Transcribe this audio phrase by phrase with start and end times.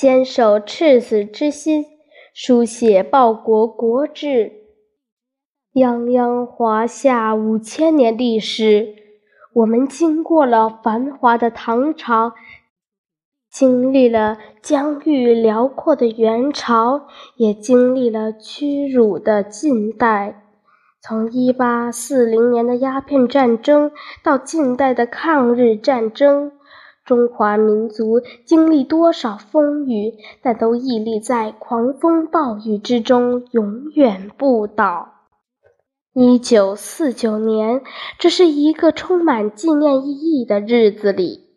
[0.00, 1.84] 坚守赤子之心，
[2.32, 4.50] 书写报国国志。
[5.74, 8.94] 泱泱华夏五千年历史，
[9.52, 12.32] 我们经过了繁华的唐朝，
[13.50, 17.02] 经历了疆域辽阔的元朝，
[17.36, 20.46] 也经历了屈辱的近代。
[21.02, 23.92] 从一八四零年的鸦片战争
[24.24, 26.52] 到近代的抗日战争，
[27.10, 35.08] 中华民族经历多少风雨，但都屹立在狂风暴雨之中，永远不倒。
[36.12, 37.82] 一九四九年，
[38.20, 41.48] 这是一个充满纪念意义的日子里，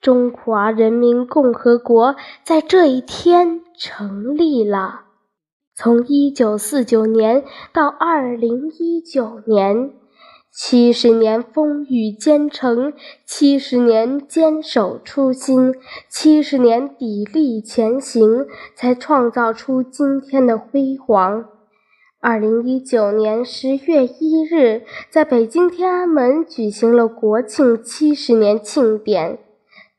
[0.00, 5.06] 中华人民共和国在这一天成立了。
[5.74, 7.42] 从一九四九年
[7.72, 9.90] 到二零一九年，
[10.58, 12.94] 七十年风雨兼程，
[13.26, 15.74] 七十年坚守初心，
[16.08, 21.44] 七十年砥砺前行，才创造出今天的辉煌。
[22.22, 29.38] 二零一九年十月一日，在北京天安门举行了国庆七十年庆典，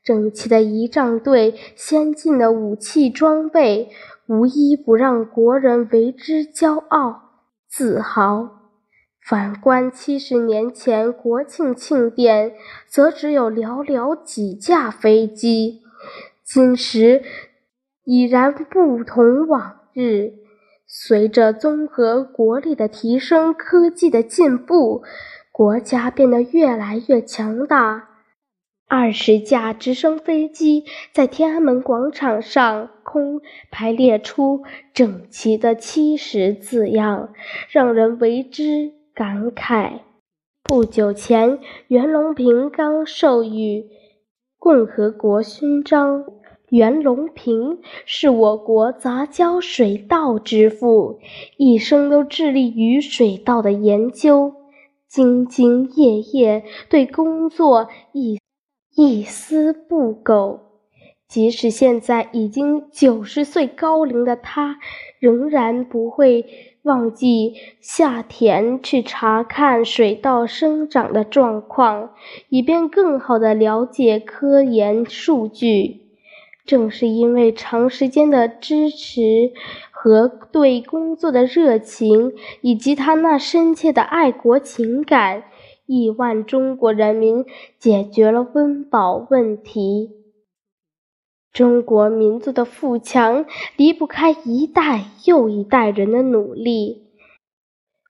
[0.02, 3.90] 整齐的仪仗队，先进的武器装备。
[4.26, 7.22] 无一不让国人为之骄傲、
[7.70, 8.57] 自豪。
[9.28, 12.54] 反观七十年前国庆庆典，
[12.86, 15.82] 则只有寥寥几架飞机。
[16.42, 17.22] 今时
[18.04, 20.32] 已然不同往日。
[20.86, 25.02] 随着综合国力的提升，科技的进步，
[25.52, 28.08] 国家变得越来越强大。
[28.86, 34.62] 二十架直升飞机在天安门广场上空排列出
[34.94, 37.34] 整齐的七十字样，
[37.68, 39.94] 让人为之感慨。
[40.62, 43.84] 不久前，袁隆平刚授予
[44.60, 46.24] 共和国勋章。
[46.68, 51.18] 袁隆平是我国杂交水稻之父，
[51.56, 54.54] 一生都致力于水稻的研究，
[55.10, 58.38] 兢兢业业，对工作一。
[58.94, 60.60] 一丝不苟，
[61.28, 64.78] 即使现在已经九十岁高龄的他，
[65.18, 66.46] 仍然不会
[66.84, 67.52] 忘记
[67.82, 72.14] 下田去查看水稻生长的状况，
[72.48, 76.06] 以便更好地了解科研数据。
[76.64, 79.52] 正是因为长时间的支持
[79.90, 85.44] 和对工作的热情，以及他那深切的爱国情感。
[85.84, 87.46] 亿万中国人民
[87.78, 90.17] 解决了温饱问题。
[91.58, 97.08] 中国民族的富强离不开一代又一代人的努力。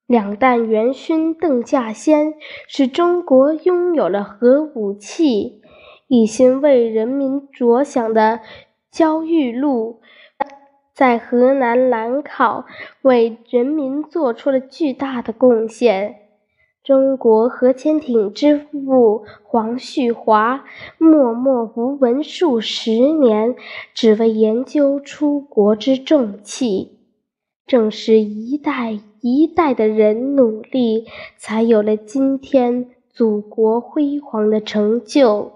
[0.07, 2.35] 两弹元勋邓稼先
[2.67, 5.63] 使中国拥有了核武器，
[6.09, 8.41] 一心为人民着想的
[8.91, 10.03] 焦裕禄
[10.93, 12.67] 在河南兰考
[13.01, 16.28] 为人民做出了巨大的贡献。
[16.89, 20.65] 中国核潜艇之父黄旭华
[20.97, 23.55] 默默无闻数十年，
[23.93, 26.99] 只为研究出国之重器。
[27.67, 31.05] 正是一代一代的人努力，
[31.37, 35.53] 才有了今天祖国辉煌的成就。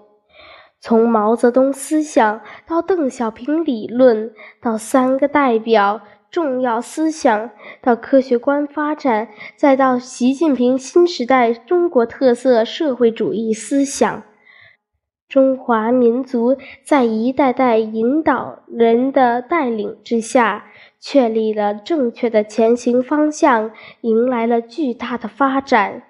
[0.79, 5.99] 从毛泽东思想到邓小平理论，到三个代表。
[6.33, 14.23] 重要思想到科学观发展，再到习近平新时代中国特色社会主义思想，
[15.29, 20.65] 中华民族在一代代引导人的带领之下，
[20.99, 23.69] 确立了正确的前行方向，
[24.01, 26.01] 迎来了巨大的发展。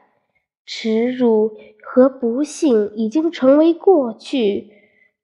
[0.66, 1.52] 耻辱
[1.84, 4.70] 和不幸已经成为过去。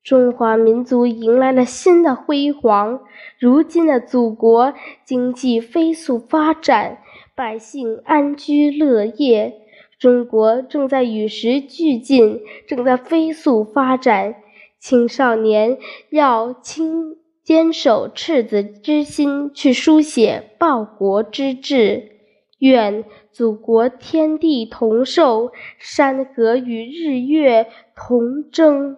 [0.09, 3.01] 中华民族迎来了新的辉煌，
[3.37, 4.73] 如今的祖国
[5.05, 6.97] 经济飞速发展，
[7.35, 9.53] 百姓安居乐业，
[9.99, 14.33] 中国正在与时俱进，正在飞速发展。
[14.79, 15.77] 青少年
[16.09, 22.13] 要亲坚守赤子之心，去书写报国之志。
[22.57, 28.97] 愿祖国天地同寿，山河与日月同争。